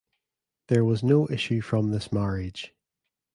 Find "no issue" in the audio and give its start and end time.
1.03-1.61